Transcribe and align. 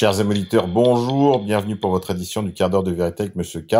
Chers 0.00 0.20
auditeurs, 0.20 0.68
bonjour, 0.68 1.40
bienvenue 1.40 1.74
pour 1.74 1.90
votre 1.90 2.12
édition 2.12 2.44
du 2.44 2.52
quart 2.52 2.70
d'heure 2.70 2.84
de 2.84 2.92
vérité 2.92 3.24
avec 3.24 3.34
Monsieur 3.34 3.62
K 3.62 3.74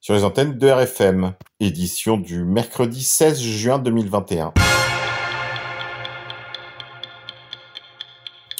sur 0.00 0.12
les 0.12 0.24
antennes 0.24 0.58
de 0.58 0.68
RFM, 0.68 1.34
édition 1.60 2.16
du 2.16 2.42
mercredi 2.42 3.04
16 3.04 3.40
juin 3.40 3.78
2021. 3.78 4.54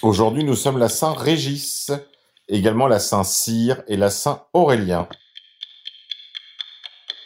Aujourd'hui, 0.02 0.44
nous 0.44 0.54
sommes 0.54 0.78
la 0.78 0.88
Saint-Régis, 0.88 1.90
également 2.46 2.86
la 2.86 3.00
Saint-Cyr 3.00 3.82
et 3.88 3.96
la 3.96 4.08
Saint-Aurélien. 4.08 5.08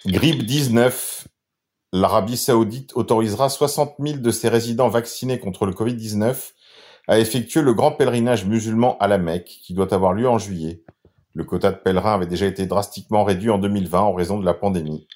Grippe 0.06 0.46
19. 0.46 1.28
L'Arabie 1.92 2.38
Saoudite 2.38 2.92
autorisera 2.94 3.50
60 3.50 3.96
000 3.98 4.18
de 4.20 4.30
ses 4.30 4.48
résidents 4.48 4.88
vaccinés 4.88 5.38
contre 5.38 5.66
le 5.66 5.72
Covid-19 5.72 6.54
à 7.08 7.18
effectuer 7.18 7.62
le 7.62 7.74
grand 7.74 7.92
pèlerinage 7.92 8.46
musulman 8.46 8.96
à 8.98 9.08
la 9.08 9.18
Mecque, 9.18 9.60
qui 9.62 9.74
doit 9.74 9.92
avoir 9.94 10.12
lieu 10.12 10.28
en 10.28 10.38
juillet. 10.38 10.82
Le 11.34 11.44
quota 11.44 11.70
de 11.70 11.76
pèlerins 11.76 12.14
avait 12.14 12.26
déjà 12.26 12.46
été 12.46 12.66
drastiquement 12.66 13.24
réduit 13.24 13.50
en 13.50 13.58
2020 13.58 14.00
en 14.00 14.14
raison 14.14 14.38
de 14.38 14.44
la 14.44 14.54
pandémie. 14.54 15.06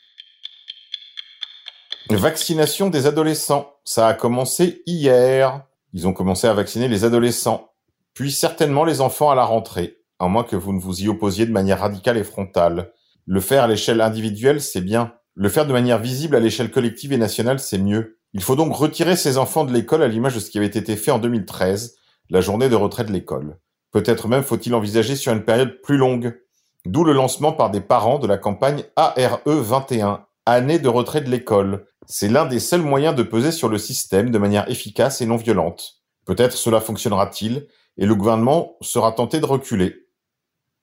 Vaccination 2.10 2.90
des 2.90 3.06
adolescents. 3.06 3.74
Ça 3.84 4.08
a 4.08 4.14
commencé 4.14 4.82
hier. 4.86 5.64
Ils 5.92 6.06
ont 6.06 6.12
commencé 6.12 6.46
à 6.46 6.54
vacciner 6.54 6.88
les 6.88 7.04
adolescents, 7.04 7.72
puis 8.14 8.30
certainement 8.30 8.84
les 8.84 9.00
enfants 9.00 9.30
à 9.30 9.34
la 9.34 9.44
rentrée, 9.44 9.96
à 10.18 10.28
moins 10.28 10.44
que 10.44 10.56
vous 10.56 10.72
ne 10.72 10.80
vous 10.80 11.02
y 11.02 11.08
opposiez 11.08 11.46
de 11.46 11.52
manière 11.52 11.80
radicale 11.80 12.16
et 12.16 12.24
frontale. 12.24 12.92
Le 13.26 13.40
faire 13.40 13.64
à 13.64 13.68
l'échelle 13.68 14.00
individuelle, 14.00 14.60
c'est 14.60 14.80
bien. 14.80 15.14
Le 15.34 15.48
faire 15.48 15.66
de 15.66 15.72
manière 15.72 15.98
visible 15.98 16.36
à 16.36 16.40
l'échelle 16.40 16.70
collective 16.70 17.12
et 17.12 17.16
nationale, 17.16 17.58
c'est 17.58 17.78
mieux. 17.78 18.19
Il 18.32 18.42
faut 18.42 18.56
donc 18.56 18.74
retirer 18.74 19.16
ces 19.16 19.38
enfants 19.38 19.64
de 19.64 19.72
l'école 19.72 20.02
à 20.02 20.08
l'image 20.08 20.34
de 20.34 20.40
ce 20.40 20.50
qui 20.50 20.58
avait 20.58 20.66
été 20.66 20.96
fait 20.96 21.10
en 21.10 21.18
2013, 21.18 21.96
la 22.30 22.40
journée 22.40 22.68
de 22.68 22.76
retrait 22.76 23.04
de 23.04 23.12
l'école. 23.12 23.58
Peut-être 23.90 24.28
même 24.28 24.44
faut-il 24.44 24.74
envisager 24.74 25.16
sur 25.16 25.32
une 25.32 25.44
période 25.44 25.80
plus 25.82 25.96
longue. 25.96 26.40
D'où 26.86 27.04
le 27.04 27.12
lancement 27.12 27.52
par 27.52 27.70
des 27.70 27.80
parents 27.80 28.18
de 28.18 28.26
la 28.26 28.38
campagne 28.38 28.84
ARE 28.96 29.40
21, 29.44 30.24
année 30.46 30.78
de 30.78 30.88
retrait 30.88 31.20
de 31.20 31.30
l'école. 31.30 31.86
C'est 32.06 32.28
l'un 32.28 32.46
des 32.46 32.60
seuls 32.60 32.82
moyens 32.82 33.14
de 33.14 33.22
peser 33.22 33.52
sur 33.52 33.68
le 33.68 33.78
système 33.78 34.30
de 34.30 34.38
manière 34.38 34.70
efficace 34.70 35.20
et 35.20 35.26
non 35.26 35.36
violente. 35.36 36.02
Peut-être 36.24 36.56
cela 36.56 36.80
fonctionnera-t-il 36.80 37.66
et 37.98 38.06
le 38.06 38.14
gouvernement 38.14 38.76
sera 38.80 39.12
tenté 39.12 39.40
de 39.40 39.46
reculer. 39.46 40.06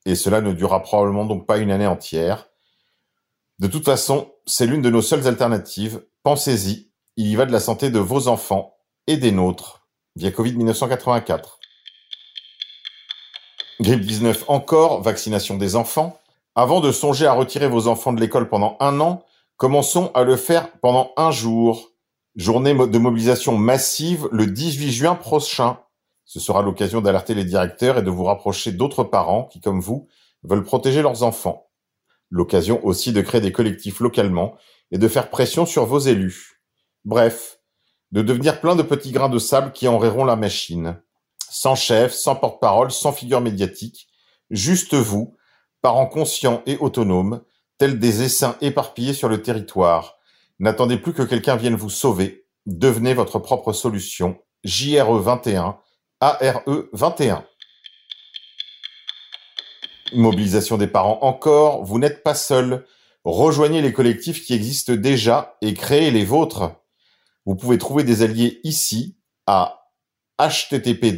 Et 0.06 0.16
cela 0.16 0.42
ne 0.42 0.54
durera 0.54 0.82
probablement 0.82 1.26
donc 1.26 1.48
pas 1.48 1.58
une 1.58 1.72
année 1.72 1.88
entière. 1.88 2.48
De 3.60 3.68
toute 3.68 3.86
façon, 3.86 4.32
c'est 4.46 4.68
l'une 4.68 4.82
de 4.82 4.90
nos 4.90 5.02
seules 5.02 5.28
alternatives. 5.28 6.06
Pensez-y 6.24 6.87
il 7.18 7.26
y 7.26 7.36
va 7.36 7.48
de 7.48 7.52
la 7.52 7.60
santé 7.60 7.90
de 7.90 8.00
vos 8.00 8.28
enfants 8.28 8.78
et 9.08 9.18
des 9.18 9.32
nôtres 9.32 9.88
via 10.16 10.30
Covid-1984. 10.30 11.58
Grippe 13.82 14.02
19 14.02 14.46
encore, 14.48 15.02
vaccination 15.02 15.58
des 15.58 15.76
enfants. 15.76 16.20
Avant 16.54 16.80
de 16.80 16.92
songer 16.92 17.26
à 17.26 17.34
retirer 17.34 17.68
vos 17.68 17.88
enfants 17.88 18.14
de 18.14 18.22
l'école 18.22 18.50
pendant 18.50 18.78
un 18.80 19.00
an, 19.00 19.24
commençons 19.58 20.12
à 20.14 20.24
le 20.24 20.36
faire 20.36 20.72
pendant 20.80 21.12
un 21.18 21.32
jour. 21.32 21.92
Journée 22.36 22.76
de 22.76 22.98
mobilisation 23.00 23.58
massive 23.58 24.30
le 24.32 24.46
18 24.46 24.92
juin 24.92 25.16
prochain. 25.16 25.80
Ce 26.24 26.40
sera 26.40 26.62
l'occasion 26.62 27.02
d'alerter 27.02 27.34
les 27.34 27.46
directeurs 27.46 27.98
et 27.98 28.04
de 28.04 28.12
vous 28.12 28.26
rapprocher 28.26 28.72
d'autres 28.72 29.04
parents 29.04 29.46
qui, 29.46 29.60
comme 29.60 29.80
vous, 29.80 30.08
veulent 30.44 30.64
protéger 30.64 31.02
leurs 31.02 31.24
enfants. 31.24 31.68
L'occasion 32.30 32.86
aussi 32.86 33.12
de 33.12 33.22
créer 33.22 33.42
des 33.42 33.52
collectifs 33.52 34.02
localement 34.02 34.56
et 34.92 35.00
de 35.00 35.08
faire 35.08 35.32
pression 35.32 35.66
sur 35.66 35.86
vos 35.86 36.00
élus. 36.00 36.57
Bref, 37.08 37.62
de 38.12 38.22
devenir 38.22 38.60
plein 38.60 38.76
de 38.76 38.84
petits 38.84 39.14
grains 39.14 39.30
de 39.30 39.40
sable 39.40 39.72
qui 39.72 39.88
enrayeront 39.88 40.26
la 40.26 40.36
machine. 40.36 41.02
Sans 41.50 41.74
chef, 41.74 42.12
sans 42.12 42.36
porte-parole, 42.36 42.92
sans 42.92 43.14
figure 43.14 43.40
médiatique, 43.40 44.10
juste 44.52 44.94
vous, 44.94 45.38
parents 45.82 46.08
conscients 46.08 46.64
et 46.66 46.76
autonomes, 46.80 47.46
tels 47.78 47.98
des 47.98 48.24
essaims 48.24 48.58
éparpillés 48.60 49.14
sur 49.14 49.30
le 49.30 49.42
territoire. 49.42 50.18
N'attendez 50.60 50.98
plus 50.98 51.14
que 51.14 51.22
quelqu'un 51.22 51.56
vienne 51.56 51.76
vous 51.76 51.90
sauver. 51.90 52.46
Devenez 52.66 53.14
votre 53.14 53.40
propre 53.40 53.72
solution. 53.72 54.40
JRE 54.66 55.22
21, 55.22 55.80
ARE 56.20 56.64
21. 56.92 57.46
Mobilisation 60.12 60.78
des 60.78 60.88
parents 60.88 61.20
encore, 61.22 61.86
vous 61.86 62.00
n'êtes 62.00 62.22
pas 62.22 62.36
seul. 62.36 62.86
Rejoignez 63.24 63.82
les 63.82 63.94
collectifs 63.94 64.46
qui 64.46 64.54
existent 64.54 64.92
déjà 64.92 65.56
et 65.62 65.74
créez 65.74 66.12
les 66.12 66.26
vôtres. 66.26 66.74
Vous 67.48 67.56
pouvez 67.56 67.78
trouver 67.78 68.04
des 68.04 68.24
alliés 68.24 68.60
ici 68.66 69.18
à 69.46 69.88
http 70.38 71.18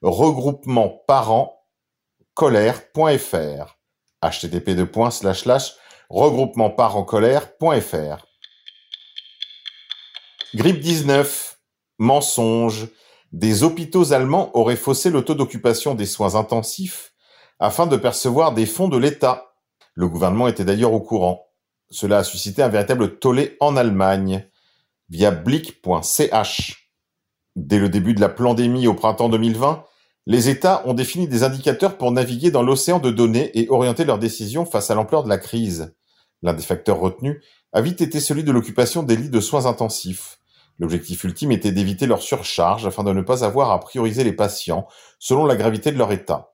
regroupement 0.00 1.04
parents 1.06 1.66
colère.fr 2.32 3.76
http 4.22 4.70
regroupement 6.08 6.70
parents 6.70 7.04
colère.fr 7.04 8.26
Grippe 10.54 10.80
19 10.80 11.60
mensonge 11.98 12.88
des 13.32 13.62
hôpitaux 13.62 14.14
allemands 14.14 14.56
auraient 14.56 14.76
faussé 14.76 15.10
le 15.10 15.22
taux 15.22 15.34
d'occupation 15.34 15.94
des 15.94 16.06
soins 16.06 16.34
intensifs 16.34 17.12
afin 17.58 17.86
de 17.86 17.98
percevoir 17.98 18.54
des 18.54 18.64
fonds 18.64 18.88
de 18.88 18.96
l'État. 18.96 19.52
Le 19.92 20.08
gouvernement 20.08 20.48
était 20.48 20.64
d'ailleurs 20.64 20.94
au 20.94 21.00
courant. 21.00 21.51
Cela 21.92 22.18
a 22.18 22.24
suscité 22.24 22.62
un 22.62 22.68
véritable 22.68 23.18
tollé 23.18 23.58
en 23.60 23.76
Allemagne 23.76 24.48
via 25.10 25.30
blick.ch. 25.30 26.90
Dès 27.54 27.78
le 27.78 27.90
début 27.90 28.14
de 28.14 28.20
la 28.22 28.30
pandémie 28.30 28.86
au 28.86 28.94
printemps 28.94 29.28
2020, 29.28 29.84
les 30.26 30.48
États 30.48 30.82
ont 30.86 30.94
défini 30.94 31.28
des 31.28 31.42
indicateurs 31.42 31.98
pour 31.98 32.10
naviguer 32.10 32.50
dans 32.50 32.62
l'océan 32.62 32.98
de 32.98 33.10
données 33.10 33.50
et 33.58 33.68
orienter 33.68 34.06
leurs 34.06 34.18
décisions 34.18 34.64
face 34.64 34.90
à 34.90 34.94
l'ampleur 34.94 35.22
de 35.22 35.28
la 35.28 35.36
crise. 35.36 35.94
L'un 36.40 36.54
des 36.54 36.62
facteurs 36.62 36.98
retenus 36.98 37.44
a 37.74 37.82
vite 37.82 38.00
été 38.00 38.20
celui 38.20 38.42
de 38.42 38.52
l'occupation 38.52 39.02
des 39.02 39.16
lits 39.16 39.28
de 39.28 39.40
soins 39.40 39.66
intensifs. 39.66 40.38
L'objectif 40.78 41.22
ultime 41.24 41.52
était 41.52 41.72
d'éviter 41.72 42.06
leur 42.06 42.22
surcharge 42.22 42.86
afin 42.86 43.04
de 43.04 43.12
ne 43.12 43.20
pas 43.20 43.44
avoir 43.44 43.70
à 43.70 43.78
prioriser 43.80 44.24
les 44.24 44.32
patients 44.32 44.88
selon 45.18 45.44
la 45.44 45.56
gravité 45.56 45.92
de 45.92 45.98
leur 45.98 46.10
état. 46.10 46.51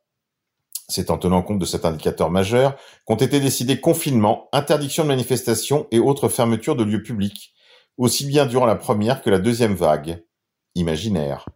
C'est 0.90 1.10
en 1.10 1.18
tenant 1.18 1.42
compte 1.42 1.58
de 1.58 1.66
cet 1.66 1.84
indicateur 1.84 2.30
majeur 2.30 2.74
qu'ont 3.04 3.16
été 3.16 3.40
décidés 3.40 3.78
confinement, 3.78 4.48
interdiction 4.52 5.02
de 5.02 5.08
manifestations 5.08 5.86
et 5.90 5.98
autres 5.98 6.28
fermetures 6.28 6.76
de 6.76 6.84
lieux 6.84 7.02
publics, 7.02 7.52
aussi 7.98 8.24
bien 8.24 8.46
durant 8.46 8.64
la 8.64 8.74
première 8.74 9.20
que 9.20 9.28
la 9.28 9.38
deuxième 9.38 9.74
vague. 9.74 10.24
Imaginaire. 10.74 11.46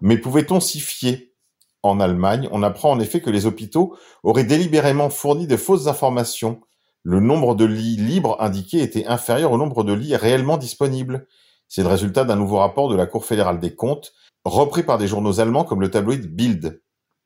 Mais 0.00 0.16
pouvait-on 0.16 0.60
s'y 0.60 0.78
fier? 0.78 1.34
En 1.82 1.98
Allemagne, 1.98 2.48
on 2.52 2.62
apprend 2.62 2.90
en 2.90 3.00
effet 3.00 3.20
que 3.20 3.30
les 3.30 3.46
hôpitaux 3.46 3.96
auraient 4.22 4.44
délibérément 4.44 5.10
fourni 5.10 5.46
de 5.46 5.56
fausses 5.56 5.86
informations. 5.88 6.60
Le 7.02 7.20
nombre 7.20 7.54
de 7.54 7.64
lits 7.64 7.96
libres 7.96 8.36
indiqués 8.40 8.82
était 8.82 9.06
inférieur 9.06 9.52
au 9.52 9.58
nombre 9.58 9.82
de 9.82 9.92
lits 9.92 10.16
réellement 10.16 10.56
disponibles. 10.56 11.26
C'est 11.68 11.82
le 11.82 11.88
résultat 11.88 12.24
d'un 12.24 12.36
nouveau 12.36 12.58
rapport 12.58 12.88
de 12.88 12.96
la 12.96 13.06
Cour 13.06 13.24
fédérale 13.24 13.60
des 13.60 13.74
comptes, 13.74 14.12
repris 14.44 14.82
par 14.82 14.98
des 14.98 15.08
journaux 15.08 15.40
allemands 15.40 15.64
comme 15.64 15.80
le 15.80 15.90
tabloïd 15.90 16.26
Bild. 16.26 16.80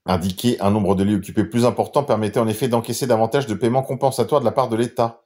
Indiquer 0.04 0.60
un 0.60 0.70
nombre 0.70 0.96
de 0.96 1.04
lits 1.04 1.14
occupés 1.14 1.44
plus 1.44 1.64
important 1.64 2.02
permettait 2.02 2.40
en 2.40 2.48
effet 2.48 2.68
d'encaisser 2.68 3.06
davantage 3.06 3.46
de 3.46 3.54
paiements 3.54 3.84
compensatoires 3.84 4.40
de 4.40 4.44
la 4.44 4.52
part 4.52 4.68
de 4.68 4.76
l'État. 4.76 5.22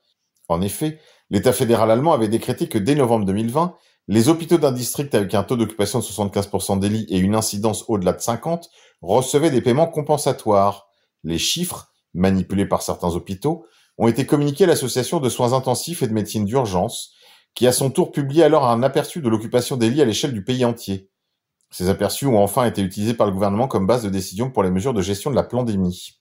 En 0.49 0.61
effet, 0.61 1.01
l'État 1.31 1.53
fédéral 1.53 1.91
allemand 1.91 2.13
avait 2.13 2.29
décrété 2.29 2.69
que 2.69 2.79
dès 2.79 2.95
novembre 2.95 3.25
2020, 3.25 3.75
les 4.09 4.29
hôpitaux 4.29 4.59
d'un 4.59 4.73
district 4.73 5.15
avec 5.15 5.35
un 5.35 5.43
taux 5.43 5.57
d'occupation 5.57 5.99
de 5.99 6.05
75% 6.05 6.79
des 6.79 6.89
lits 6.89 7.07
et 7.09 7.19
une 7.19 7.35
incidence 7.35 7.85
au-delà 7.89 8.13
de 8.13 8.21
50 8.21 8.69
recevaient 9.01 9.51
des 9.51 9.63
paiements 9.63 9.89
compensatoires. 9.89 10.87
Les 11.25 11.39
chiffres, 11.39 11.89
manipulés 12.15 12.67
par 12.67 12.83
certains 12.83 13.17
hôpitaux, 13.17 13.65
ont 13.99 14.07
été 14.07 14.27
communiqués 14.27 14.65
à 14.65 14.69
l'association 14.69 15.21
de 15.21 15.29
soins 15.29 15.55
intensifs 15.55 16.03
et 16.03 16.07
de 16.07 16.13
médecine 16.13 16.45
d'urgence, 16.45 17.15
qui 17.55 17.67
à 17.67 17.73
son 17.73 17.91
tour 17.91 18.13
publiait 18.13 18.45
alors 18.45 18.69
un 18.69 18.83
aperçu 18.83 19.23
de 19.23 19.29
l'occupation 19.29 19.77
des 19.77 19.91
lits 19.91 20.03
à 20.03 20.05
l'échelle 20.05 20.35
du 20.35 20.45
pays 20.45 20.65
entier. 20.65 21.11
Ces 21.77 21.91
aperçus 21.91 22.25
ont 22.25 22.43
enfin 22.43 22.65
été 22.65 22.81
utilisés 22.81 23.13
par 23.13 23.27
le 23.27 23.35
gouvernement 23.35 23.69
comme 23.69 23.87
base 23.87 24.03
de 24.03 24.09
décision 24.09 24.51
pour 24.51 24.63
les 24.63 24.71
mesures 24.71 24.95
de 24.95 25.03
gestion 25.03 25.31
de 25.31 25.37
la 25.37 25.43
pandémie. 25.43 26.19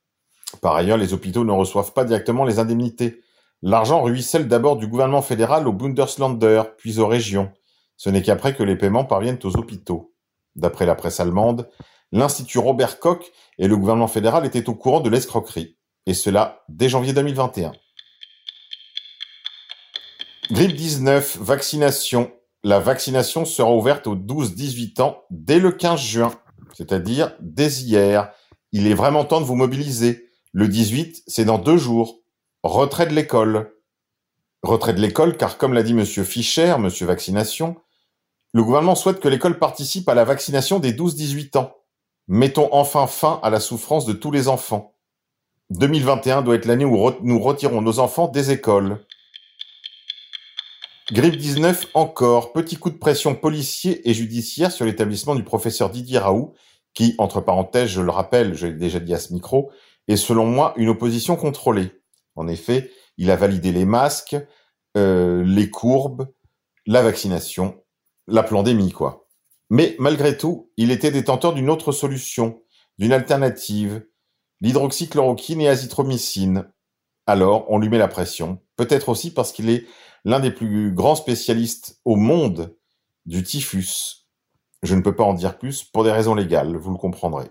Par 0.61 0.75
ailleurs, 0.75 0.97
les 0.97 1.13
hôpitaux 1.13 1.45
ne 1.45 1.53
reçoivent 1.53 1.93
pas 1.93 2.03
directement 2.03 2.43
les 2.43 2.59
indemnités. 2.59 3.21
L'argent 3.61 4.01
ruisselle 4.01 4.49
d'abord 4.49 4.75
du 4.75 4.85
gouvernement 4.85 5.21
fédéral 5.21 5.65
au 5.65 5.71
Bundesländer, 5.71 6.63
puis 6.77 6.99
aux 6.99 7.07
régions. 7.07 7.53
Ce 7.95 8.09
n'est 8.09 8.21
qu'après 8.21 8.53
que 8.53 8.63
les 8.63 8.75
paiements 8.75 9.05
parviennent 9.05 9.39
aux 9.45 9.55
hôpitaux. 9.55 10.13
D'après 10.57 10.85
la 10.85 10.95
presse 10.95 11.21
allemande, 11.21 11.69
l'Institut 12.11 12.59
Robert 12.59 12.99
Koch 12.99 13.23
et 13.57 13.69
le 13.69 13.77
gouvernement 13.77 14.09
fédéral 14.09 14.45
étaient 14.45 14.67
au 14.67 14.75
courant 14.75 14.99
de 14.99 15.09
l'escroquerie. 15.09 15.77
Et 16.05 16.13
cela 16.13 16.65
dès 16.67 16.89
janvier 16.89 17.13
2021. 17.13 17.71
Grippe 20.51 20.75
19, 20.75 21.37
vaccination 21.37 22.29
la 22.65 22.79
vaccination 22.79 23.45
sera 23.45 23.71
ouverte 23.71 24.07
aux 24.07 24.15
12-18 24.15 24.99
ans 24.99 25.21
dès 25.29 25.59
le 25.59 25.71
15 25.71 25.99
juin, 25.99 26.33
c'est-à-dire 26.73 27.31
dès 27.39 27.71
hier. 27.71 28.31
Il 28.71 28.87
est 28.87 28.95
vraiment 28.95 29.23
temps 29.23 29.39
de 29.39 29.45
vous 29.45 29.53
mobiliser. 29.53 30.31
Le 30.51 30.67
18, 30.67 31.25
c'est 31.27 31.45
dans 31.45 31.59
deux 31.59 31.77
jours. 31.77 32.21
Retrait 32.63 33.05
de 33.05 33.13
l'école. 33.13 33.71
Retrait 34.63 34.95
de 34.95 34.99
l'école 34.99 35.37
car, 35.37 35.59
comme 35.59 35.73
l'a 35.73 35.83
dit 35.83 35.93
Monsieur 35.93 36.23
Fischer, 36.23 36.75
Monsieur 36.79 37.05
Vaccination, 37.05 37.75
le 38.51 38.63
gouvernement 38.63 38.95
souhaite 38.95 39.19
que 39.19 39.27
l'école 39.27 39.59
participe 39.59 40.09
à 40.09 40.15
la 40.15 40.23
vaccination 40.23 40.79
des 40.79 40.91
12-18 40.91 41.59
ans. 41.59 41.75
Mettons 42.27 42.69
enfin 42.71 43.05
fin 43.05 43.39
à 43.43 43.51
la 43.51 43.59
souffrance 43.59 44.07
de 44.07 44.13
tous 44.13 44.31
les 44.31 44.47
enfants. 44.47 44.95
2021 45.69 46.41
doit 46.41 46.55
être 46.55 46.65
l'année 46.65 46.83
où 46.83 47.11
nous 47.21 47.39
retirons 47.39 47.83
nos 47.83 47.99
enfants 47.99 48.27
des 48.27 48.49
écoles. 48.49 49.05
Grippe 51.11 51.37
19 51.37 51.89
encore, 51.93 52.51
petit 52.51 52.77
coup 52.77 52.89
de 52.89 52.97
pression 52.97 53.35
policier 53.35 54.09
et 54.09 54.15
judiciaire 54.15 54.71
sur 54.71 54.85
l'établissement 54.85 55.35
du 55.35 55.43
professeur 55.43 55.91
Didier 55.91 56.17
Raoult, 56.17 56.55
qui, 56.95 57.13
entre 57.19 57.41
parenthèses, 57.41 57.89
je 57.89 58.01
le 58.01 58.09
rappelle, 58.09 58.55
je 58.55 58.65
déjà 58.65 58.99
dit 58.99 59.13
à 59.13 59.19
ce 59.19 59.31
micro, 59.31 59.69
est 60.07 60.15
selon 60.15 60.47
moi 60.47 60.73
une 60.77 60.89
opposition 60.89 61.35
contrôlée. 61.35 61.91
En 62.35 62.47
effet, 62.47 62.89
il 63.17 63.29
a 63.29 63.35
validé 63.35 63.71
les 63.71 63.85
masques, 63.85 64.35
euh, 64.97 65.43
les 65.43 65.69
courbes, 65.69 66.27
la 66.87 67.03
vaccination, 67.03 67.83
la 68.25 68.41
pandémie, 68.41 68.91
quoi. 68.91 69.27
Mais 69.69 69.95
malgré 69.99 70.35
tout, 70.35 70.71
il 70.75 70.89
était 70.89 71.11
détenteur 71.11 71.53
d'une 71.53 71.69
autre 71.69 71.91
solution, 71.91 72.63
d'une 72.97 73.13
alternative, 73.13 74.03
l'hydroxychloroquine 74.59 75.61
et 75.61 75.69
azithromycine. 75.69 76.67
Alors, 77.27 77.65
on 77.69 77.77
lui 77.77 77.89
met 77.89 77.99
la 77.99 78.07
pression, 78.07 78.59
peut-être 78.75 79.09
aussi 79.09 79.31
parce 79.31 79.51
qu'il 79.51 79.69
est 79.69 79.85
l'un 80.25 80.39
des 80.39 80.51
plus 80.51 80.91
grands 80.91 81.15
spécialistes 81.15 82.01
au 82.03 82.15
monde 82.17 82.75
du 83.25 83.43
typhus. 83.43 84.27
Je 84.83 84.95
ne 84.95 85.01
peux 85.01 85.15
pas 85.15 85.23
en 85.23 85.33
dire 85.33 85.57
plus 85.57 85.83
pour 85.83 86.03
des 86.03 86.11
raisons 86.11 86.35
légales, 86.35 86.75
vous 86.75 86.91
le 86.91 86.97
comprendrez. 86.97 87.49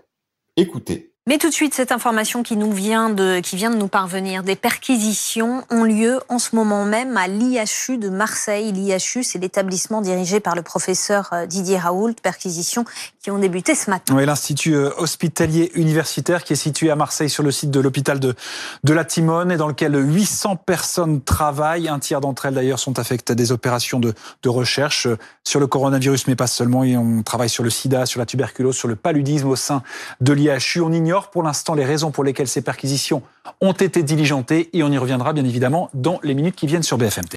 Écoutez. 0.57 1.14
Mais 1.27 1.39
tout 1.39 1.49
de 1.49 1.53
suite, 1.55 1.73
cette 1.73 1.91
information 1.91 2.43
qui 2.43 2.55
nous 2.55 2.71
vient 2.71 3.09
de, 3.09 3.39
qui 3.39 3.55
vient 3.55 3.71
de 3.71 3.77
nous 3.77 3.87
parvenir, 3.87 4.43
des 4.43 4.55
perquisitions 4.55 5.63
ont 5.71 5.83
lieu 5.83 6.19
en 6.29 6.37
ce 6.37 6.55
moment 6.55 6.85
même 6.85 7.17
à 7.17 7.27
l'IHU 7.27 7.97
de 7.97 8.09
Marseille. 8.09 8.71
L'IHU, 8.71 9.23
c'est 9.23 9.39
l'établissement 9.39 10.01
dirigé 10.01 10.39
par 10.39 10.53
le 10.53 10.61
professeur 10.61 11.29
euh, 11.33 11.47
Didier 11.47 11.79
Raoult. 11.79 12.13
Perquisitions 12.21 12.85
qui 13.23 13.31
ont 13.31 13.39
débuté 13.39 13.73
ce 13.73 13.89
matin. 13.89 14.13
Oui, 14.15 14.23
l'institut 14.23 14.75
euh, 14.75 14.91
hospitalier 14.99 15.71
universitaire 15.73 16.43
qui 16.43 16.53
est 16.53 16.55
situé 16.57 16.91
à 16.91 16.95
Marseille 16.95 17.31
sur 17.31 17.41
le 17.41 17.49
site 17.49 17.71
de 17.71 17.79
l'hôpital 17.79 18.19
de, 18.19 18.35
de 18.83 18.93
la 18.93 19.03
Timone 19.03 19.51
et 19.51 19.57
dans 19.57 19.67
lequel 19.67 19.95
800 19.95 20.57
personnes 20.57 21.23
travaillent. 21.23 21.87
Un 21.87 21.97
tiers 21.97 22.21
d'entre 22.21 22.45
elles 22.45 22.53
d'ailleurs 22.53 22.77
sont 22.77 22.99
affectées 22.99 23.31
à 23.31 23.35
des 23.35 23.51
opérations 23.51 23.99
de, 23.99 24.13
de 24.43 24.49
recherche 24.49 25.07
euh, 25.07 25.17
sur 25.43 25.59
le 25.59 25.65
coronavirus, 25.65 26.27
mais 26.27 26.35
pas 26.35 26.45
seulement. 26.45 26.83
Et 26.83 26.95
on 26.95 27.23
travaille 27.23 27.49
sur 27.49 27.63
le 27.63 27.71
sida, 27.71 28.05
sur 28.05 28.19
la 28.19 28.27
tuberculose, 28.27 28.75
sur 28.75 28.87
le 28.87 28.95
paludisme 28.95 29.47
au 29.47 29.55
sein 29.55 29.81
de 30.21 30.31
l'IHU. 30.31 30.81
On 30.81 30.91
ignore 30.91 31.14
pour 31.23 31.43
l'instant 31.43 31.73
les 31.73 31.85
raisons 31.85 32.11
pour 32.11 32.23
lesquelles 32.23 32.47
ces 32.47 32.61
perquisitions 32.61 33.21
ont 33.61 33.73
été 33.73 34.03
diligentées 34.03 34.69
et 34.73 34.83
on 34.83 34.91
y 34.91 34.97
reviendra 34.97 35.33
bien 35.33 35.45
évidemment 35.45 35.89
dans 35.93 36.19
les 36.23 36.33
minutes 36.33 36.55
qui 36.55 36.67
viennent 36.67 36.83
sur 36.83 36.97
BFMT. 36.97 37.35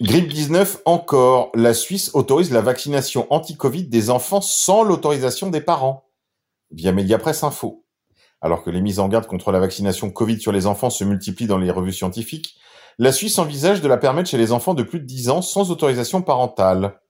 Grippe 0.00 0.32
19 0.32 0.78
encore. 0.84 1.50
La 1.54 1.74
Suisse 1.74 2.10
autorise 2.14 2.50
la 2.50 2.60
vaccination 2.60 3.26
anti-Covid 3.30 3.84
des 3.84 4.10
enfants 4.10 4.40
sans 4.40 4.82
l'autorisation 4.82 5.48
des 5.48 5.60
parents. 5.60 6.08
Via 6.72 6.92
Mediapresse 6.92 7.44
Info. 7.44 7.84
Alors 8.40 8.64
que 8.64 8.70
les 8.70 8.80
mises 8.80 8.98
en 8.98 9.08
garde 9.08 9.26
contre 9.26 9.52
la 9.52 9.60
vaccination 9.60 10.10
Covid 10.10 10.40
sur 10.40 10.50
les 10.50 10.66
enfants 10.66 10.90
se 10.90 11.04
multiplient 11.04 11.46
dans 11.46 11.58
les 11.58 11.70
revues 11.70 11.92
scientifiques, 11.92 12.56
la 12.98 13.12
Suisse 13.12 13.38
envisage 13.38 13.80
de 13.80 13.88
la 13.88 13.96
permettre 13.96 14.28
chez 14.28 14.38
les 14.38 14.52
enfants 14.52 14.74
de 14.74 14.82
plus 14.82 14.98
de 14.98 15.06
10 15.06 15.30
ans 15.30 15.42
sans 15.42 15.70
autorisation 15.70 16.22
parentale. 16.22 17.00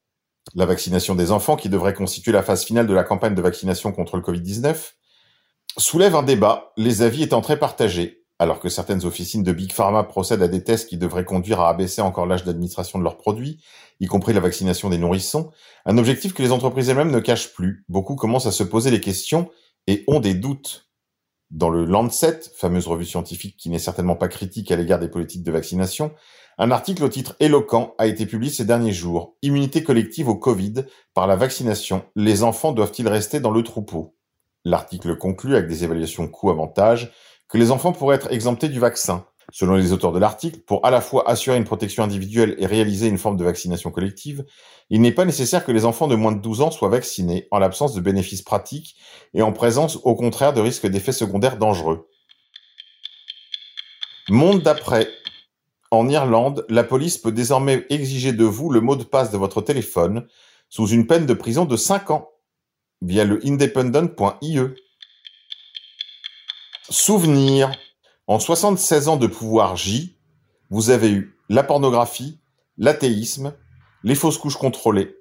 La 0.55 0.67
vaccination 0.67 1.15
des 1.15 1.31
enfants, 1.31 1.57
qui 1.57 1.69
devrait 1.69 1.95
constituer 1.95 2.33
la 2.33 2.43
phase 2.43 2.65
finale 2.65 2.87
de 2.87 2.95
la 2.95 3.05
campagne 3.05 3.35
de 3.35 3.43
vaccination 3.43 3.93
contre 3.93 4.17
le 4.17 4.23
Covid-19, 4.23 4.93
soulève 5.79 6.17
un 6.17 6.23
débat, 6.23 6.73
les 6.77 7.03
avis 7.03 7.23
étant 7.23 7.41
très 7.41 7.59
partagés, 7.59 8.25
alors 8.39 8.59
que 8.59 8.69
certaines 8.69 9.05
officines 9.05 9.45
de 9.45 9.53
Big 9.53 9.73
Pharma 9.73 10.03
procèdent 10.03 10.43
à 10.43 10.49
des 10.49 10.65
tests 10.65 10.89
qui 10.89 10.99
devraient 10.99 11.25
conduire 11.25 11.61
à 11.61 11.69
abaisser 11.69 12.03
encore 12.03 12.27
l'âge 12.27 12.45
d'administration 12.45 12.99
de 12.99 13.05
leurs 13.05 13.17
produits, 13.17 13.63
y 14.01 14.07
compris 14.07 14.33
la 14.33 14.41
vaccination 14.41 14.91
des 14.91 14.99
nourrissons, 14.99 15.53
un 15.87 15.97
objectif 15.97 16.35
que 16.35 16.43
les 16.43 16.51
entreprises 16.51 16.89
elles-mêmes 16.89 17.13
ne 17.13 17.21
cachent 17.21 17.53
plus. 17.53 17.85
Beaucoup 17.89 18.17
commencent 18.17 18.47
à 18.47 18.53
se 18.53 18.65
poser 18.65 18.91
les 18.91 19.01
questions 19.01 19.49
et 19.87 20.05
ont 20.09 20.21
des 20.21 20.35
doutes. 20.35 20.92
Dans 21.53 21.69
le 21.69 21.85
Lancet, 21.85 22.41
fameuse 22.57 22.87
revue 22.87 23.05
scientifique 23.05 23.59
qui 23.59 23.69
n'est 23.69 23.79
certainement 23.79 24.17
pas 24.17 24.29
critique 24.29 24.73
à 24.73 24.77
l'égard 24.77 24.99
des 24.99 25.09
politiques 25.09 25.43
de 25.43 25.53
vaccination, 25.53 26.13
un 26.57 26.71
article 26.71 27.05
au 27.05 27.11
titre 27.11 27.37
éloquent 27.41 27.95
a 27.99 28.07
été 28.07 28.25
publié 28.25 28.51
ces 28.51 28.65
derniers 28.65 28.95
jours. 28.95 29.37
Immunité 29.43 29.85
collective 29.85 30.31
au 30.31 30.35
Covid 30.35 30.87
par 31.13 31.27
la 31.27 31.37
vaccination. 31.37 32.05
Les 32.17 32.43
enfants 32.43 32.73
doivent-ils 32.73 33.07
rester 33.07 33.39
dans 33.39 33.51
le 33.51 33.63
troupeau? 33.63 34.17
L'article 34.65 35.19
conclut 35.19 35.55
avec 35.55 35.69
des 35.69 35.85
évaluations 35.85 36.27
coûts-avantages 36.27 37.13
que 37.49 37.59
les 37.59 37.71
enfants 37.71 37.93
pourraient 37.93 38.17
être 38.17 38.33
exemptés 38.33 38.71
du 38.71 38.81
vaccin. 38.81 39.27
Selon 39.55 39.75
les 39.75 39.93
auteurs 39.93 40.13
de 40.13 40.19
l'article, 40.19 40.61
pour 40.61 40.85
à 40.87 40.91
la 40.91 41.03
fois 41.03 41.29
assurer 41.29 41.59
une 41.59 41.65
protection 41.65 42.03
individuelle 42.03 42.57
et 42.59 42.65
réaliser 42.65 43.09
une 43.09 43.19
forme 43.19 43.37
de 43.37 43.45
vaccination 43.45 43.91
collective, 43.91 44.47
il 44.89 45.03
n'est 45.03 45.13
pas 45.13 45.27
nécessaire 45.27 45.67
que 45.67 45.73
les 45.73 45.85
enfants 45.85 46.09
de 46.09 46.15
moins 46.15 46.33
de 46.33 46.41
12 46.41 46.63
ans 46.63 46.71
soient 46.71 46.89
vaccinés 46.89 47.49
en 47.51 47.59
l'absence 47.59 47.93
de 47.93 48.01
bénéfices 48.01 48.41
pratiques 48.41 48.97
et 49.35 49.43
en 49.43 49.53
présence 49.53 49.99
au 50.05 50.15
contraire 50.15 50.55
de 50.55 50.63
risques 50.63 50.87
d'effets 50.87 51.13
secondaires 51.13 51.59
dangereux. 51.59 52.09
Monde 54.31 54.63
d'après. 54.63 55.09
En 55.91 56.09
Irlande, 56.09 56.65
la 56.71 56.85
police 56.85 57.19
peut 57.19 57.33
désormais 57.33 57.85
exiger 57.91 58.33
de 58.33 58.45
vous 58.45 58.71
le 58.71 58.81
mot 58.81 58.97
de 58.97 59.05
passe 59.05 59.31
de 59.31 59.37
votre 59.37 59.61
téléphone 59.61 60.27
sous 60.71 60.87
une 60.87 61.07
peine 61.07 61.27
de 61.27 61.35
prison 61.35 61.67
de 61.67 61.77
5 61.77 62.11
ans 62.11 62.31
via 63.03 63.27
le 63.27 63.47
independent.ie. 63.47 64.61
Souvenir. 66.89 67.71
En 68.33 68.39
76 68.39 69.09
ans 69.09 69.19
de 69.19 69.27
pouvoir 69.27 69.77
J, 69.77 70.17
vous 70.71 70.89
avez 70.89 71.11
eu 71.11 71.39
la 71.51 71.63
pornographie, 71.63 72.41
l'athéisme, 72.79 73.55
les 74.05 74.15
fausses 74.15 74.39
couches 74.39 74.57
contrôlées, 74.57 75.19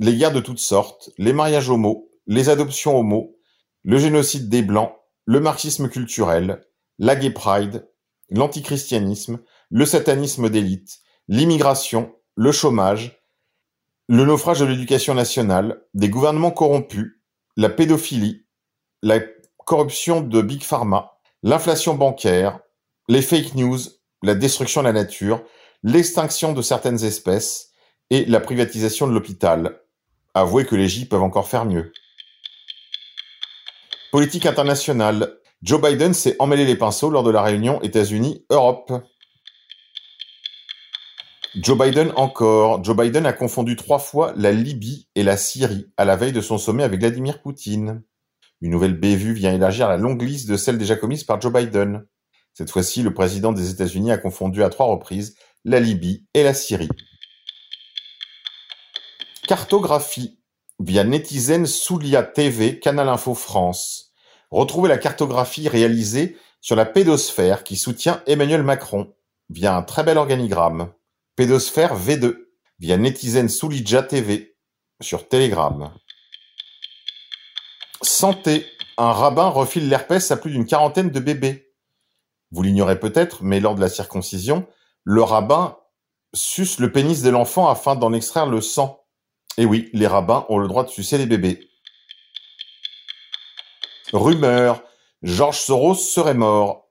les 0.00 0.14
guerres 0.14 0.34
de 0.34 0.40
toutes 0.40 0.58
sortes, 0.58 1.08
les 1.16 1.32
mariages 1.32 1.70
homo, 1.70 2.10
les 2.26 2.50
adoptions 2.50 2.98
homo, 2.98 3.38
le 3.84 3.96
génocide 3.96 4.50
des 4.50 4.60
Blancs, 4.60 4.92
le 5.24 5.40
marxisme 5.40 5.88
culturel, 5.88 6.60
la 6.98 7.16
gay 7.16 7.30
pride, 7.30 7.88
l'antichristianisme, 8.28 9.40
le 9.70 9.86
satanisme 9.86 10.50
d'élite, 10.50 11.00
l'immigration, 11.28 12.14
le 12.34 12.52
chômage, 12.52 13.18
le 14.08 14.26
naufrage 14.26 14.60
de 14.60 14.66
l'éducation 14.66 15.14
nationale, 15.14 15.82
des 15.94 16.10
gouvernements 16.10 16.50
corrompus, 16.50 17.18
la 17.56 17.70
pédophilie, 17.70 18.44
la 19.00 19.20
corruption 19.64 20.20
de 20.20 20.42
Big 20.42 20.62
Pharma, 20.62 21.12
l'inflation 21.42 21.94
bancaire, 21.94 22.60
les 23.08 23.22
fake 23.22 23.54
news, 23.54 23.78
la 24.22 24.34
destruction 24.34 24.82
de 24.82 24.86
la 24.86 24.92
nature, 24.92 25.42
l'extinction 25.82 26.52
de 26.52 26.62
certaines 26.62 27.04
espèces 27.04 27.70
et 28.10 28.24
la 28.26 28.40
privatisation 28.40 29.06
de 29.06 29.12
l'hôpital. 29.12 29.80
Avouez 30.34 30.64
que 30.64 30.76
les 30.76 30.88
J 30.88 31.06
peuvent 31.06 31.22
encore 31.22 31.48
faire 31.48 31.64
mieux. 31.64 31.92
Politique 34.12 34.46
internationale. 34.46 35.38
Joe 35.62 35.80
Biden 35.80 36.12
s'est 36.12 36.36
emmêlé 36.38 36.64
les 36.64 36.76
pinceaux 36.76 37.10
lors 37.10 37.22
de 37.22 37.30
la 37.30 37.42
réunion 37.42 37.80
États-Unis-Europe. 37.82 38.92
Joe 41.54 41.78
Biden 41.78 42.12
encore. 42.16 42.82
Joe 42.82 42.96
Biden 42.96 43.26
a 43.26 43.32
confondu 43.32 43.76
trois 43.76 43.98
fois 43.98 44.32
la 44.36 44.52
Libye 44.52 45.08
et 45.14 45.22
la 45.22 45.36
Syrie 45.36 45.86
à 45.96 46.04
la 46.04 46.16
veille 46.16 46.32
de 46.32 46.40
son 46.40 46.58
sommet 46.58 46.82
avec 46.82 47.00
Vladimir 47.00 47.42
Poutine. 47.42 48.02
Une 48.62 48.70
nouvelle 48.70 48.94
bévue 48.94 49.34
vient 49.34 49.52
élargir 49.52 49.88
la 49.88 49.96
longue 49.96 50.22
liste 50.22 50.48
de 50.48 50.56
celles 50.56 50.78
déjà 50.78 50.94
commises 50.94 51.24
par 51.24 51.40
Joe 51.40 51.52
Biden. 51.52 52.06
Cette 52.54 52.70
fois-ci, 52.70 53.02
le 53.02 53.12
président 53.12 53.52
des 53.52 53.70
États-Unis 53.70 54.12
a 54.12 54.18
confondu 54.18 54.62
à 54.62 54.70
trois 54.70 54.86
reprises 54.86 55.34
la 55.64 55.80
Libye 55.80 56.26
et 56.32 56.44
la 56.44 56.54
Syrie. 56.54 56.88
Cartographie 59.48 60.38
via 60.78 61.02
Netizen 61.02 61.66
Soulia 61.66 62.22
TV, 62.22 62.78
Canal 62.78 63.08
Info 63.08 63.34
France. 63.34 64.12
Retrouvez 64.50 64.88
la 64.88 64.98
cartographie 64.98 65.68
réalisée 65.68 66.36
sur 66.60 66.76
la 66.76 66.86
pédosphère 66.86 67.64
qui 67.64 67.76
soutient 67.76 68.22
Emmanuel 68.26 68.62
Macron 68.62 69.12
via 69.50 69.76
un 69.76 69.82
très 69.82 70.04
bel 70.04 70.18
organigramme. 70.18 70.92
Pédosphère 71.34 71.98
V2 71.98 72.36
via 72.78 72.96
Netizen 72.96 73.48
Soulija 73.48 74.04
TV 74.04 74.56
sur 75.00 75.26
Telegram. 75.26 75.92
Santé. 78.02 78.66
Un 78.98 79.12
rabbin 79.12 79.48
refile 79.48 79.88
l'herpès 79.88 80.30
à 80.30 80.36
plus 80.36 80.50
d'une 80.50 80.66
quarantaine 80.66 81.10
de 81.10 81.20
bébés. 81.20 81.72
Vous 82.50 82.62
l'ignorez 82.62 83.00
peut-être, 83.00 83.42
mais 83.42 83.60
lors 83.60 83.74
de 83.74 83.80
la 83.80 83.88
circoncision, 83.88 84.66
le 85.04 85.22
rabbin 85.22 85.78
suce 86.34 86.78
le 86.78 86.92
pénis 86.92 87.22
de 87.22 87.30
l'enfant 87.30 87.68
afin 87.68 87.96
d'en 87.96 88.12
extraire 88.12 88.46
le 88.46 88.60
sang. 88.60 89.04
Et 89.56 89.64
oui, 89.64 89.88
les 89.92 90.06
rabbins 90.06 90.46
ont 90.48 90.58
le 90.58 90.68
droit 90.68 90.84
de 90.84 90.90
sucer 90.90 91.18
les 91.18 91.26
bébés. 91.26 91.68
Rumeur. 94.12 94.82
George 95.22 95.58
Soros 95.58 95.94
serait 95.94 96.34
mort. 96.34 96.88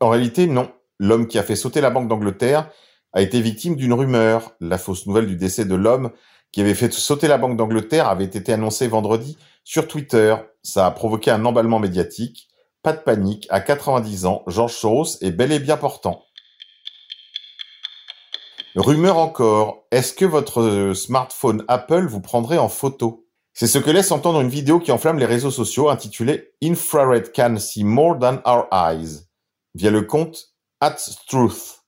En 0.00 0.08
réalité, 0.08 0.46
non. 0.46 0.72
L'homme 0.98 1.28
qui 1.28 1.38
a 1.38 1.42
fait 1.42 1.56
sauter 1.56 1.80
la 1.80 1.90
Banque 1.90 2.08
d'Angleterre 2.08 2.70
a 3.12 3.20
été 3.20 3.40
victime 3.40 3.76
d'une 3.76 3.92
rumeur. 3.92 4.52
La 4.60 4.78
fausse 4.78 5.06
nouvelle 5.06 5.26
du 5.26 5.36
décès 5.36 5.64
de 5.64 5.74
l'homme 5.74 6.10
qui 6.54 6.60
avait 6.60 6.74
fait 6.74 6.92
sauter 6.92 7.26
la 7.26 7.36
Banque 7.36 7.56
d'Angleterre 7.56 8.06
avait 8.06 8.26
été 8.26 8.52
annoncée 8.52 8.86
vendredi 8.86 9.36
sur 9.64 9.88
Twitter. 9.88 10.36
Ça 10.62 10.86
a 10.86 10.92
provoqué 10.92 11.32
un 11.32 11.44
emballement 11.44 11.80
médiatique. 11.80 12.48
Pas 12.80 12.92
de 12.92 13.00
panique, 13.00 13.48
à 13.50 13.60
90 13.60 14.24
ans, 14.26 14.44
George 14.46 14.72
Soros 14.72 15.16
est 15.20 15.32
bel 15.32 15.50
et 15.50 15.58
bien 15.58 15.76
portant. 15.76 16.26
Rumeur 18.76 19.18
encore, 19.18 19.84
est-ce 19.90 20.14
que 20.14 20.24
votre 20.24 20.92
smartphone 20.94 21.64
Apple 21.66 22.06
vous 22.06 22.20
prendrait 22.20 22.58
en 22.58 22.68
photo? 22.68 23.26
C'est 23.52 23.66
ce 23.66 23.78
que 23.78 23.90
laisse 23.90 24.12
entendre 24.12 24.40
une 24.40 24.48
vidéo 24.48 24.78
qui 24.78 24.92
enflamme 24.92 25.18
les 25.18 25.26
réseaux 25.26 25.50
sociaux 25.50 25.88
intitulée 25.88 26.52
Infrared 26.62 27.32
can 27.34 27.56
see 27.56 27.82
more 27.82 28.16
than 28.16 28.40
our 28.46 28.68
eyes 28.70 29.26
via 29.74 29.90
le 29.90 30.02
compte 30.02 30.54
Truth 31.26 31.80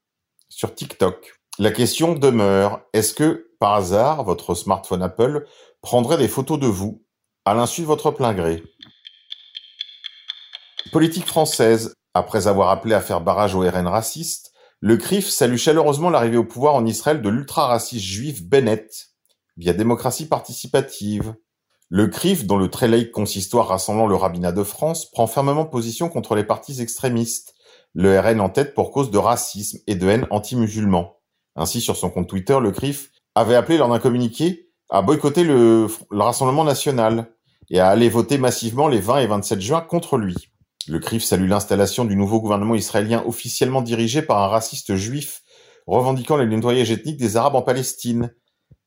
sur 0.48 0.74
TikTok. 0.74 1.38
La 1.60 1.70
question 1.70 2.14
demeure, 2.14 2.80
est-ce 2.92 3.14
que, 3.14 3.45
par 3.58 3.74
hasard, 3.74 4.24
votre 4.24 4.54
smartphone 4.54 5.02
Apple 5.02 5.46
prendrait 5.82 6.18
des 6.18 6.28
photos 6.28 6.58
de 6.58 6.66
vous, 6.66 7.04
à 7.44 7.54
l'insu 7.54 7.82
de 7.82 7.86
votre 7.86 8.10
plein 8.10 8.34
gré 8.34 8.62
Politique 10.92 11.26
française, 11.26 11.94
après 12.14 12.46
avoir 12.46 12.70
appelé 12.70 12.94
à 12.94 13.00
faire 13.00 13.20
barrage 13.20 13.54
au 13.54 13.60
RN 13.60 13.86
raciste, 13.86 14.52
le 14.80 14.96
CRIF 14.96 15.28
salue 15.28 15.56
chaleureusement 15.56 16.10
l'arrivée 16.10 16.36
au 16.36 16.44
pouvoir 16.44 16.74
en 16.74 16.86
Israël 16.86 17.22
de 17.22 17.28
l'ultra-raciste 17.28 18.04
juif 18.04 18.42
Bennett, 18.42 19.08
via 19.56 19.72
démocratie 19.72 20.26
participative. 20.26 21.34
Le 21.88 22.08
CRIF, 22.08 22.46
dont 22.46 22.56
le 22.56 22.68
très 22.68 22.88
laïque 22.88 23.10
consistoire 23.10 23.68
rassemblant 23.68 24.06
le 24.06 24.16
rabbinat 24.16 24.52
de 24.52 24.62
France, 24.62 25.10
prend 25.10 25.26
fermement 25.26 25.66
position 25.66 26.08
contre 26.08 26.34
les 26.34 26.44
partis 26.44 26.80
extrémistes, 26.80 27.54
le 27.94 28.18
RN 28.18 28.40
en 28.40 28.48
tête 28.48 28.74
pour 28.74 28.90
cause 28.90 29.10
de 29.10 29.18
racisme 29.18 29.78
et 29.86 29.94
de 29.94 30.08
haine 30.08 30.26
anti-musulman. 30.30 31.16
Ainsi, 31.56 31.80
sur 31.80 31.96
son 31.96 32.10
compte 32.10 32.28
Twitter, 32.28 32.58
le 32.60 32.70
CRIF 32.70 33.10
avait 33.36 33.54
appelé 33.54 33.76
lors 33.76 33.88
d'un 33.88 33.98
communiqué 33.98 34.70
à 34.88 35.02
boycotter 35.02 35.44
le, 35.44 35.88
Rassemblement 36.10 36.64
national 36.64 37.30
et 37.70 37.78
à 37.80 37.88
aller 37.88 38.08
voter 38.08 38.38
massivement 38.38 38.88
les 38.88 38.98
20 38.98 39.18
et 39.18 39.26
27 39.26 39.60
juin 39.60 39.80
contre 39.82 40.16
lui. 40.16 40.34
Le 40.88 40.98
CRIF 41.00 41.22
salue 41.22 41.48
l'installation 41.48 42.04
du 42.04 42.16
nouveau 42.16 42.40
gouvernement 42.40 42.74
israélien 42.74 43.22
officiellement 43.26 43.82
dirigé 43.82 44.22
par 44.22 44.38
un 44.38 44.46
raciste 44.46 44.94
juif 44.94 45.42
revendiquant 45.86 46.36
le 46.36 46.46
nettoyage 46.46 46.90
ethnique 46.90 47.18
des 47.18 47.36
Arabes 47.36 47.56
en 47.56 47.62
Palestine. 47.62 48.32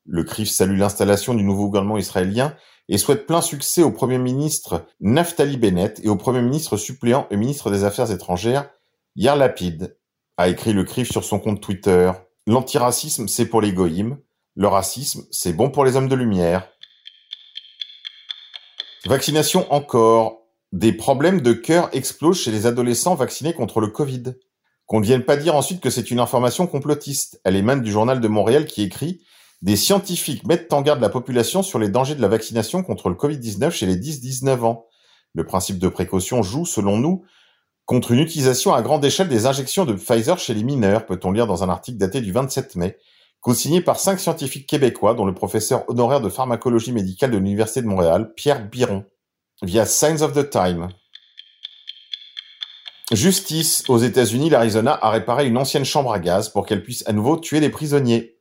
Le 0.05 0.23
CRIF 0.23 0.49
salue 0.49 0.77
l'installation 0.77 1.35
du 1.35 1.43
nouveau 1.43 1.67
gouvernement 1.67 1.97
israélien 1.97 2.55
et 2.87 2.97
souhaite 2.97 3.27
plein 3.27 3.41
succès 3.41 3.83
au 3.83 3.91
Premier 3.91 4.17
ministre 4.17 4.87
Naftali 4.99 5.57
Bennett 5.57 5.99
et 6.03 6.09
au 6.09 6.15
Premier 6.15 6.41
ministre 6.41 6.75
suppléant 6.75 7.27
et 7.29 7.37
ministre 7.37 7.69
des 7.69 7.83
Affaires 7.83 8.11
étrangères 8.11 8.69
Yair 9.15 9.35
Lapid, 9.35 9.95
a 10.37 10.47
écrit 10.47 10.73
le 10.73 10.85
CRIF 10.85 11.11
sur 11.11 11.23
son 11.23 11.39
compte 11.39 11.61
Twitter. 11.61 12.11
L'antiracisme, 12.47 13.27
c'est 13.27 13.45
pour 13.45 13.61
les 13.61 13.73
goïms. 13.73 14.17
Le 14.59 14.67
racisme, 14.67 15.23
c'est 15.31 15.53
bon 15.53 15.69
pour 15.69 15.85
les 15.85 15.95
hommes 15.95 16.09
de 16.09 16.15
lumière. 16.15 16.67
Vaccination 19.05 19.71
encore. 19.71 20.41
Des 20.73 20.91
problèmes 20.91 21.39
de 21.39 21.53
cœur 21.53 21.87
explosent 21.93 22.41
chez 22.41 22.51
les 22.51 22.65
adolescents 22.65 23.15
vaccinés 23.15 23.53
contre 23.53 23.79
le 23.79 23.87
Covid. 23.87 24.33
Qu'on 24.85 24.99
ne 24.99 25.05
vienne 25.05 25.23
pas 25.23 25.37
dire 25.37 25.55
ensuite 25.55 25.79
que 25.79 25.89
c'est 25.89 26.11
une 26.11 26.19
information 26.19 26.67
complotiste. 26.67 27.39
Elle 27.45 27.55
émane 27.55 27.81
du 27.81 27.89
journal 27.89 28.19
de 28.19 28.27
Montréal 28.27 28.65
qui 28.65 28.83
écrit 28.83 29.21
Des 29.61 29.77
scientifiques 29.77 30.45
mettent 30.45 30.73
en 30.73 30.81
garde 30.81 30.99
la 30.99 31.07
population 31.07 31.63
sur 31.63 31.79
les 31.79 31.87
dangers 31.87 32.15
de 32.15 32.21
la 32.21 32.27
vaccination 32.27 32.83
contre 32.83 33.07
le 33.07 33.15
Covid-19 33.15 33.71
chez 33.71 33.85
les 33.85 33.95
10-19 33.95 34.65
ans. 34.65 34.87
Le 35.35 35.45
principe 35.45 35.79
de 35.79 35.87
précaution 35.87 36.43
joue, 36.43 36.65
selon 36.65 36.97
nous, 36.97 37.23
Contre 37.85 38.11
une 38.11 38.19
utilisation 38.19 38.73
à 38.73 38.83
grande 38.83 39.03
échelle 39.03 39.29
des 39.29 39.47
injections 39.47 39.83
de 39.83 39.93
Pfizer 39.93 40.37
chez 40.37 40.53
les 40.53 40.63
mineurs, 40.63 41.07
peut-on 41.07 41.31
lire 41.31 41.47
dans 41.47 41.63
un 41.63 41.69
article 41.69 41.97
daté 41.97 42.21
du 42.21 42.31
27 42.31 42.75
mai, 42.75 42.99
co-signé 43.41 43.81
par 43.81 44.00
cinq 44.00 44.19
scientifiques 44.19 44.67
québécois, 44.67 45.13
dont 45.13 45.25
le 45.25 45.34
professeur 45.34 45.89
honoraire 45.89 46.22
de 46.22 46.29
pharmacologie 46.29 46.91
médicale 46.91 47.31
de 47.31 47.38
l'Université 47.38 47.81
de 47.81 47.88
Montréal, 47.88 48.34
Pierre 48.36 48.67
Biron, 48.67 49.05
via 49.62 49.86
Signs 49.86 50.22
of 50.22 50.34
the 50.34 50.50
Time. 50.50 50.89
Justice. 53.12 53.84
Aux 53.89 53.98
États-Unis, 53.98 54.50
l'Arizona 54.50 54.98
a 55.01 55.10
réparé 55.10 55.48
une 55.48 55.58
ancienne 55.58 55.86
chambre 55.86 56.13
à 56.13 56.19
gaz 56.19 56.50
pour 56.50 56.65
qu'elle 56.65 56.84
puisse 56.84 57.08
à 57.08 57.13
nouveau 57.13 57.38
tuer 57.38 57.60
les 57.60 57.69
prisonniers. 57.69 58.38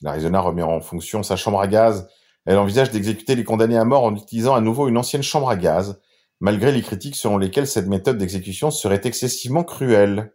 L'Arizona 0.00 0.40
remet 0.40 0.62
en 0.62 0.80
fonction 0.80 1.22
sa 1.22 1.36
chambre 1.36 1.60
à 1.60 1.66
gaz. 1.66 2.08
Elle 2.46 2.58
envisage 2.58 2.90
d'exécuter 2.90 3.34
les 3.34 3.44
condamnés 3.44 3.76
à 3.76 3.84
mort 3.84 4.04
en 4.04 4.14
utilisant 4.14 4.54
à 4.54 4.60
nouveau 4.60 4.88
une 4.88 4.96
ancienne 4.96 5.22
chambre 5.22 5.50
à 5.50 5.56
gaz 5.56 6.00
malgré 6.40 6.72
les 6.72 6.82
critiques 6.82 7.16
selon 7.16 7.38
lesquelles 7.38 7.66
cette 7.66 7.86
méthode 7.86 8.18
d'exécution 8.18 8.70
serait 8.70 9.00
excessivement 9.04 9.64
cruelle. 9.64 10.34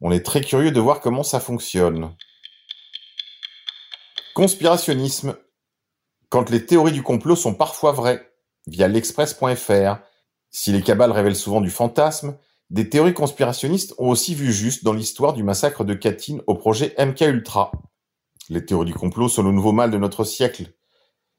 On 0.00 0.12
est 0.12 0.24
très 0.24 0.40
curieux 0.40 0.70
de 0.70 0.80
voir 0.80 1.00
comment 1.00 1.22
ça 1.22 1.40
fonctionne. 1.40 2.14
Conspirationnisme. 4.38 5.34
Quand 6.28 6.48
les 6.48 6.64
théories 6.64 6.92
du 6.92 7.02
complot 7.02 7.34
sont 7.34 7.54
parfois 7.54 7.90
vraies, 7.90 8.24
via 8.68 8.86
l'express.fr. 8.86 9.98
Si 10.48 10.70
les 10.70 10.80
cabales 10.80 11.10
révèlent 11.10 11.34
souvent 11.34 11.60
du 11.60 11.70
fantasme, 11.70 12.38
des 12.70 12.88
théories 12.88 13.14
conspirationnistes 13.14 13.96
ont 13.98 14.10
aussi 14.10 14.36
vu 14.36 14.52
juste 14.52 14.84
dans 14.84 14.92
l'histoire 14.92 15.32
du 15.32 15.42
massacre 15.42 15.82
de 15.82 15.92
Katyn 15.92 16.38
au 16.46 16.54
projet 16.54 16.94
MK 17.00 17.22
Ultra. 17.22 17.72
Les 18.48 18.64
théories 18.64 18.86
du 18.86 18.94
complot 18.94 19.28
sont 19.28 19.42
le 19.42 19.50
nouveau 19.50 19.72
mal 19.72 19.90
de 19.90 19.98
notre 19.98 20.22
siècle. 20.22 20.66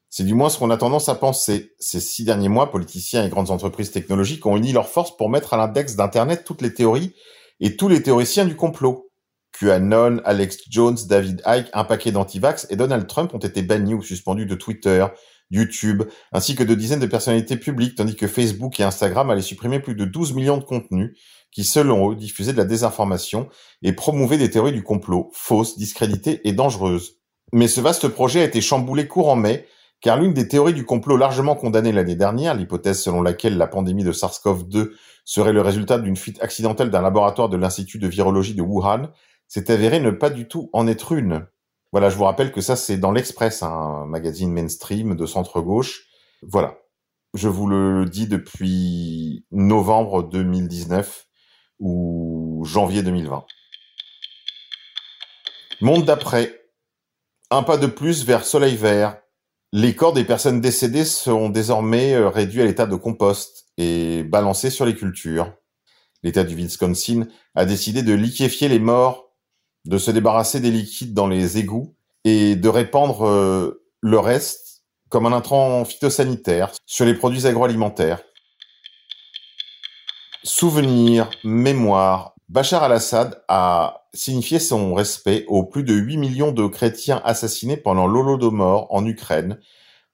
C'est 0.09 0.25
du 0.25 0.33
moins 0.33 0.49
ce 0.49 0.59
qu'on 0.59 0.69
a 0.69 0.75
tendance 0.75 1.07
à 1.07 1.15
penser. 1.15 1.75
Ces 1.79 2.01
six 2.01 2.25
derniers 2.25 2.49
mois, 2.49 2.69
politiciens 2.69 3.25
et 3.25 3.29
grandes 3.29 3.51
entreprises 3.51 3.91
technologiques 3.91 4.45
ont 4.45 4.57
uni 4.57 4.73
leurs 4.73 4.89
forces 4.89 5.15
pour 5.15 5.29
mettre 5.29 5.53
à 5.53 5.57
l'index 5.57 5.95
d'Internet 5.95 6.43
toutes 6.43 6.61
les 6.61 6.73
théories 6.73 7.13
et 7.61 7.77
tous 7.77 7.87
les 7.87 8.03
théoriciens 8.03 8.43
du 8.43 8.57
complot. 8.57 9.08
QAnon, 9.51 10.21
Alex 10.25 10.59
Jones, 10.69 10.97
David 11.07 11.41
Icke, 11.45 11.69
un 11.73 11.83
paquet 11.83 12.11
d'antivax 12.11 12.67
et 12.69 12.75
Donald 12.75 13.07
Trump 13.07 13.33
ont 13.33 13.39
été 13.39 13.61
bannis 13.61 13.93
ou 13.93 14.01
suspendus 14.01 14.45
de 14.45 14.55
Twitter, 14.55 15.05
YouTube, 15.51 16.03
ainsi 16.31 16.55
que 16.55 16.63
de 16.63 16.75
dizaines 16.75 16.99
de 16.99 17.07
personnalités 17.07 17.57
publiques, 17.57 17.95
tandis 17.95 18.15
que 18.15 18.27
Facebook 18.27 18.79
et 18.79 18.83
Instagram 18.83 19.29
allaient 19.29 19.41
supprimer 19.41 19.79
plus 19.79 19.95
de 19.95 20.05
12 20.05 20.33
millions 20.33 20.57
de 20.57 20.63
contenus 20.63 21.17
qui, 21.51 21.63
selon 21.63 22.11
eux, 22.11 22.15
diffusaient 22.15 22.53
de 22.53 22.57
la 22.57 22.65
désinformation 22.65 23.49
et 23.81 23.93
promouvaient 23.93 24.37
des 24.37 24.51
théories 24.51 24.71
du 24.71 24.83
complot, 24.83 25.31
fausses, 25.33 25.77
discréditées 25.77 26.47
et 26.47 26.53
dangereuses. 26.53 27.17
Mais 27.51 27.67
ce 27.67 27.81
vaste 27.81 28.07
projet 28.09 28.41
a 28.41 28.45
été 28.45 28.61
chamboulé 28.61 29.07
courant 29.07 29.35
mai 29.35 29.65
car 30.01 30.17
l'une 30.17 30.33
des 30.33 30.47
théories 30.47 30.73
du 30.73 30.85
complot 30.85 31.17
largement 31.17 31.55
condamnées 31.55 31.91
l'année 31.91 32.15
dernière, 32.15 32.53
l'hypothèse 32.53 33.01
selon 33.01 33.21
laquelle 33.21 33.57
la 33.57 33.67
pandémie 33.67 34.03
de 34.03 34.13
SARS-CoV-2 34.13 34.91
serait 35.25 35.51
le 35.51 35.61
résultat 35.61 35.99
d'une 35.99 36.15
fuite 36.15 36.41
accidentelle 36.41 36.89
d'un 36.89 37.01
laboratoire 37.01 37.49
de 37.49 37.57
l'Institut 37.57 37.99
de 37.99 38.07
virologie 38.07 38.55
de 38.55 38.61
Wuhan, 38.61 39.09
s'est 39.49 39.69
avérée 39.71 39.99
ne 39.99 40.11
pas 40.11 40.29
du 40.29 40.47
tout 40.47 40.69
en 40.71 40.87
être 40.87 41.11
une. 41.11 41.45
Voilà, 41.91 42.09
je 42.09 42.15
vous 42.15 42.23
rappelle 42.23 42.53
que 42.53 42.61
ça 42.61 42.77
c'est 42.77 42.97
dans 42.97 43.11
l'Express, 43.11 43.63
un 43.63 44.05
magazine 44.05 44.53
mainstream 44.53 45.15
de 45.15 45.25
centre-gauche. 45.25 46.05
Voilà. 46.43 46.77
Je 47.33 47.49
vous 47.49 47.67
le 47.67 48.05
dis 48.05 48.27
depuis 48.27 49.45
novembre 49.51 50.23
2019 50.23 51.27
ou 51.79 52.63
janvier 52.65 53.03
2020. 53.03 53.45
Monde 55.81 56.05
d'après. 56.05 56.55
Un 57.51 57.63
pas 57.63 57.77
de 57.77 57.87
plus 57.87 58.25
vers 58.25 58.45
Soleil 58.45 58.75
Vert, 58.75 59.19
les 59.71 59.95
corps 59.95 60.13
des 60.13 60.23
personnes 60.23 60.61
décédées 60.61 61.05
sont 61.05 61.49
désormais 61.49 62.13
euh, 62.13 62.29
réduits 62.29 62.61
à 62.61 62.65
l'état 62.65 62.85
de 62.87 62.95
compost 62.95 63.67
et 63.77 64.23
balancés 64.23 64.69
sur 64.69 64.85
les 64.85 64.95
cultures. 64.95 65.53
L'État 66.23 66.43
du 66.43 66.55
Wisconsin 66.55 67.27
a 67.55 67.65
décidé 67.65 68.01
de 68.01 68.13
liquéfier 68.13 68.67
les 68.67 68.79
morts, 68.79 69.28
de 69.85 69.97
se 69.97 70.11
débarrasser 70.11 70.59
des 70.59 70.71
liquides 70.71 71.13
dans 71.13 71.27
les 71.27 71.57
égouts 71.57 71.95
et 72.23 72.55
de 72.55 72.69
répandre 72.69 73.25
euh, 73.25 73.83
le 74.01 74.19
reste 74.19 74.83
comme 75.09 75.25
un 75.25 75.33
intrant 75.33 75.83
phytosanitaire 75.85 76.71
sur 76.85 77.05
les 77.05 77.13
produits 77.13 77.47
agroalimentaires. 77.47 78.21
Souvenir, 80.43 81.29
mémoire, 81.43 82.35
Bachar 82.47 82.83
al-Assad 82.83 83.43
a 83.47 84.07
signifié 84.13 84.59
son 84.59 84.93
respect 84.93 85.45
aux 85.47 85.63
plus 85.63 85.83
de 85.83 85.93
8 85.93 86.17
millions 86.17 86.51
de 86.51 86.65
chrétiens 86.67 87.21
assassinés 87.23 87.77
pendant 87.77 88.07
l'Holodomor 88.07 88.87
en 88.89 89.05
Ukraine 89.05 89.59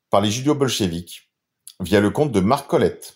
par 0.09 0.21
les 0.21 0.31
judéo-bolcheviques 0.31 1.29
via 1.79 1.99
le 1.99 2.09
compte 2.09 2.31
de 2.31 2.39
Marc 2.39 2.67
Colette. 2.67 3.15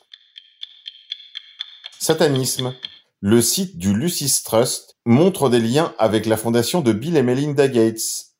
Satanisme. 1.99 2.73
Le 3.21 3.41
site 3.41 3.77
du 3.77 3.93
Lucis 3.93 4.43
Trust 4.45 4.97
montre 5.09 5.49
des 5.49 5.59
liens 5.59 5.95
avec 5.97 6.27
la 6.27 6.37
fondation 6.37 6.81
de 6.81 6.93
Bill 6.93 7.17
et 7.17 7.23
Melinda 7.23 7.67
Gates. 7.67 8.35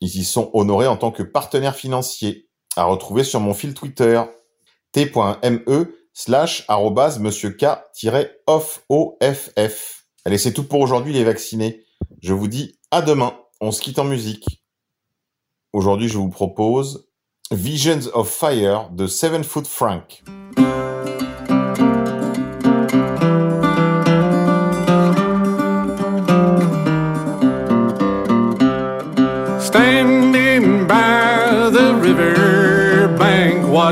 Ils 0.00 0.20
y 0.20 0.24
sont 0.24 0.50
honorés 0.54 0.86
en 0.86 0.96
tant 0.96 1.10
que 1.10 1.22
partenaires 1.22 1.76
financiers, 1.76 2.48
à 2.74 2.84
retrouver 2.84 3.22
sur 3.22 3.38
mon 3.38 3.52
fil 3.52 3.74
Twitter 3.74 4.22
t.me 4.92 5.94
slash 6.14 6.66
monsieur 7.20 7.50
K-off 7.50 8.82
Allez, 10.24 10.38
c'est 10.38 10.54
tout 10.54 10.64
pour 10.64 10.80
aujourd'hui 10.80 11.12
les 11.12 11.24
vaccinés. 11.24 11.84
Je 12.22 12.32
vous 12.32 12.48
dis 12.48 12.78
à 12.90 13.02
demain. 13.02 13.38
On 13.60 13.70
se 13.70 13.82
quitte 13.82 13.98
en 13.98 14.04
musique. 14.04 14.64
Aujourd'hui, 15.74 16.08
je 16.08 16.16
vous 16.16 16.30
propose 16.30 17.10
Visions 17.50 18.08
of 18.14 18.30
Fire 18.30 18.88
de 18.90 19.06
Seven 19.06 19.44
Foot 19.44 19.66
Frank. 19.66 20.22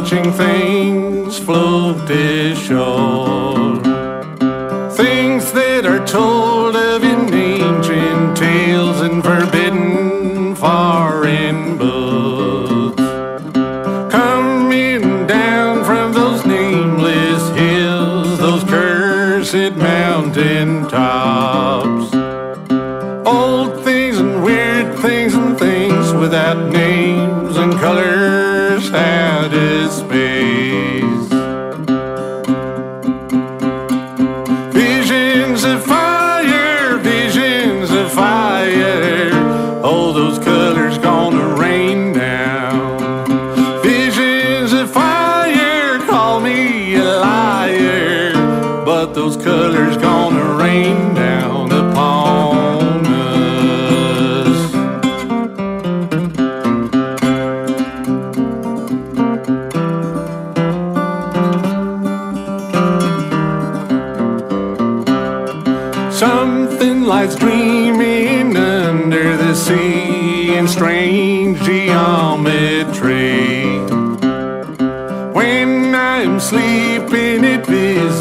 Watching 0.00 0.32
things 0.32 1.40
float 1.40 2.08
ashore. 2.08 3.82
Things 4.92 5.50
that 5.50 5.84
are 5.86 6.06
told 6.06 6.47
dealer's 40.58 40.98
gone. 40.98 41.17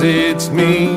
it's 0.08 0.50
me 0.50 0.88